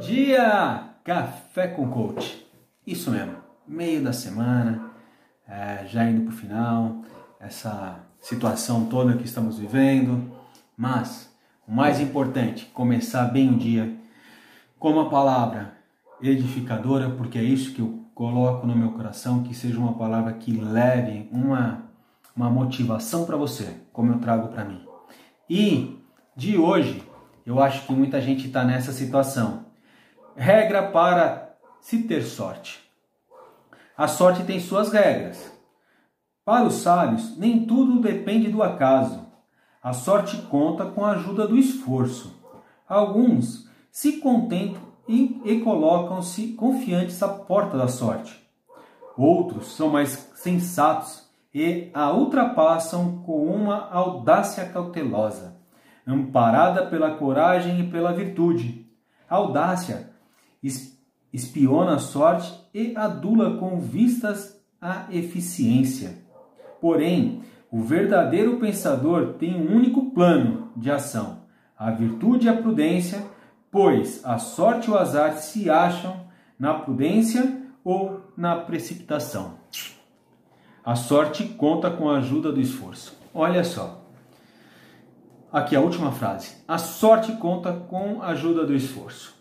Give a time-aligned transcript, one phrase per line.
[0.00, 2.46] Dia Café com Coach.
[2.86, 4.92] Isso mesmo, meio da semana,
[5.46, 7.02] é, já indo para o final,
[7.40, 10.30] essa situação toda que estamos vivendo,
[10.76, 11.28] mas
[11.66, 13.92] o mais importante, começar bem o dia
[14.78, 15.74] com uma palavra
[16.22, 20.52] edificadora, porque é isso que eu coloco no meu coração, que seja uma palavra que
[20.52, 21.82] leve uma,
[22.36, 24.80] uma motivação para você, como eu trago para mim.
[25.50, 25.98] E
[26.36, 27.02] de hoje,
[27.44, 29.67] eu acho que muita gente está nessa situação.
[30.40, 32.88] Regra para se ter sorte.
[33.96, 35.52] A sorte tem suas regras.
[36.44, 39.26] Para os sábios, nem tudo depende do acaso.
[39.82, 42.40] A sorte conta com a ajuda do esforço.
[42.88, 48.40] Alguns se contentam e, e colocam-se confiantes à porta da sorte.
[49.16, 55.56] Outros são mais sensatos e a ultrapassam com uma audácia cautelosa,
[56.06, 58.86] amparada pela coragem e pela virtude.
[59.28, 60.16] A audácia
[61.32, 66.18] espiona a sorte e adula com vistas à eficiência.
[66.80, 71.42] Porém, o verdadeiro pensador tem um único plano de ação:
[71.78, 73.24] a virtude e a prudência,
[73.70, 79.58] pois a sorte e o azar se acham na prudência ou na precipitação.
[80.84, 83.16] A sorte conta com a ajuda do esforço.
[83.34, 84.02] Olha só.
[85.52, 86.56] Aqui a última frase.
[86.66, 89.37] A sorte conta com a ajuda do esforço.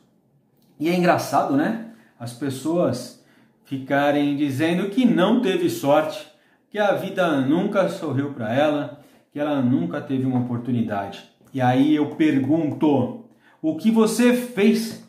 [0.80, 1.92] E é engraçado, né?
[2.20, 3.24] As pessoas
[3.66, 6.28] ficarem dizendo que não teve sorte,
[6.70, 11.24] que a vida nunca sorriu para ela, que ela nunca teve uma oportunidade.
[11.54, 13.26] E aí eu pergunto:
[13.62, 15.04] o que você fez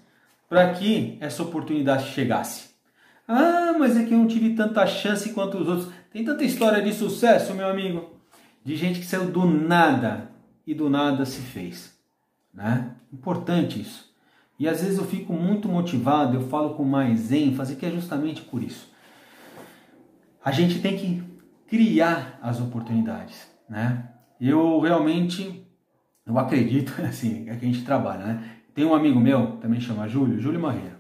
[0.49, 2.69] para que essa oportunidade chegasse?
[3.27, 5.93] Ah, mas é que eu não tive tanta chance quanto os outros.
[6.11, 8.17] Tem tanta história de sucesso, meu êmigo,
[8.65, 10.31] de gente que saiu do nada
[10.67, 11.95] e do nada se fez,
[12.53, 12.93] né?
[13.13, 14.08] Importante isso.
[14.59, 18.43] E às vezes eu fico muito motivado, eu falo com mais ênfase, que é justamente
[18.43, 18.93] por isso.
[20.45, 21.23] A gente tem que
[21.69, 24.09] criar as oportunidades, né?
[24.41, 25.65] Eu realmente,
[26.27, 28.51] eu acredito, assim, é que a gente trabalha, né?
[28.75, 30.97] Tem um amigo meu, também chama Júlio, Júlio Marreiro.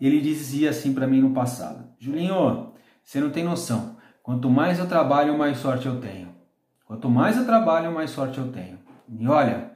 [0.00, 3.96] Ele dizia assim para mim no passado: Julinho, você não tem noção.
[4.22, 6.28] Quanto mais eu trabalho, mais sorte eu tenho.
[6.86, 8.78] Quanto mais eu trabalho, mais sorte eu tenho.
[9.08, 9.72] E olha,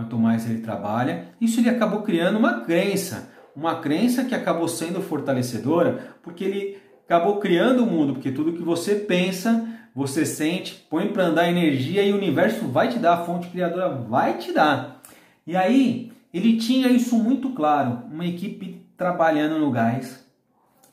[0.00, 5.02] quanto mais ele trabalha, isso ele acabou criando uma crença, uma crença que acabou sendo
[5.02, 11.08] fortalecedora, porque ele acabou criando o mundo, porque tudo que você pensa, você sente, põe
[11.08, 15.02] para andar energia e o universo vai te dar, a fonte criadora vai te dar.
[15.46, 20.24] E aí, ele tinha isso muito claro, uma equipe trabalhando no gás,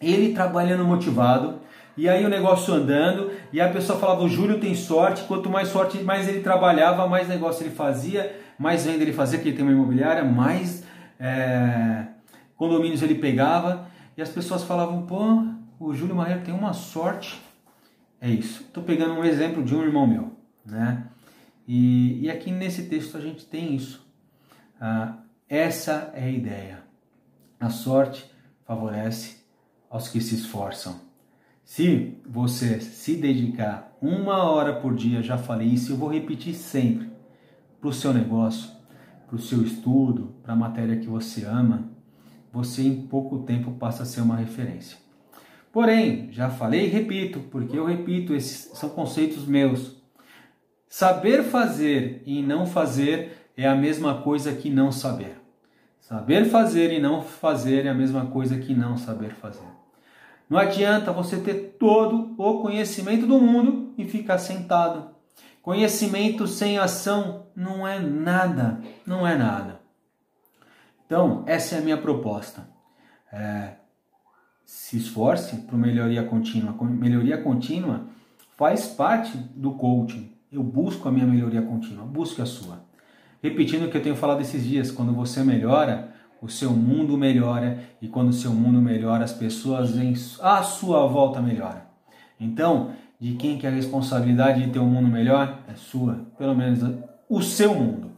[0.02, 1.62] ele trabalhando motivado,
[1.96, 5.70] e aí o negócio andando, e a pessoa falava, o Júlio tem sorte, quanto mais
[5.70, 9.66] sorte, mais ele trabalhava, mais negócio ele fazia, mais venda ele fazia, que ele tem
[9.66, 10.84] uma imobiliária, mais
[11.20, 12.08] é,
[12.56, 15.46] condomínios ele pegava, e as pessoas falavam, pô,
[15.80, 17.40] o Júlio Marreiro tem uma sorte.
[18.20, 18.64] É isso.
[18.64, 20.32] Estou pegando um exemplo de um irmão meu,
[20.66, 21.06] né?
[21.68, 24.06] E, e aqui nesse texto a gente tem isso.
[24.80, 25.18] Ah,
[25.48, 26.84] essa é a ideia.
[27.60, 28.30] A sorte
[28.66, 29.38] favorece
[29.90, 31.00] aos que se esforçam.
[31.64, 37.10] Se você se dedicar uma hora por dia, já falei isso, eu vou repetir sempre,
[37.80, 38.70] para o seu negócio,
[39.28, 41.90] para o seu estudo, para a matéria que você ama,
[42.52, 44.98] você em pouco tempo passa a ser uma referência.
[45.72, 49.98] Porém, já falei e repito, porque eu repito, esses são conceitos meus.
[50.88, 55.38] Saber fazer e não fazer é a mesma coisa que não saber.
[56.00, 59.68] Saber fazer e não fazer é a mesma coisa que não saber fazer.
[60.50, 65.17] Não adianta você ter todo o conhecimento do mundo e ficar sentado.
[65.68, 69.82] Conhecimento sem ação não é nada, não é nada.
[71.06, 72.70] Então, essa é a minha proposta.
[73.34, 73.72] É,
[74.66, 76.74] se esforce para melhoria contínua.
[76.86, 78.06] Melhoria contínua
[78.56, 80.32] faz parte do coaching.
[80.50, 82.86] Eu busco a minha melhoria contínua, busque a sua.
[83.44, 87.84] Repetindo o que eu tenho falado esses dias, quando você melhora, o seu mundo melhora
[88.02, 89.92] e quando o seu mundo melhora, as pessoas
[90.40, 91.82] à sua volta melhoram.
[92.40, 95.60] Então, de quem que é a responsabilidade de ter um mundo melhor?
[95.68, 96.80] É sua, pelo menos
[97.30, 98.12] o seu mundo.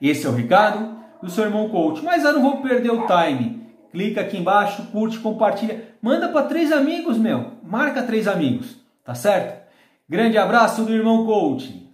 [0.00, 2.02] Esse é o recado do seu irmão coach.
[2.04, 3.66] Mas eu não vou perder o time.
[3.90, 7.52] Clica aqui embaixo, curte, compartilha, manda para três amigos, meu.
[7.62, 9.66] Marca três amigos, tá certo?
[10.08, 11.87] Grande abraço do irmão coach.